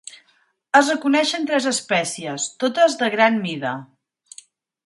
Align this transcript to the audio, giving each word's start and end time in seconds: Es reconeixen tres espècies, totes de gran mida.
Es 0.79 0.87
reconeixen 0.91 1.45
tres 1.51 1.69
espècies, 1.73 2.49
totes 2.65 2.99
de 3.03 3.11
gran 3.17 3.41
mida. 3.47 3.79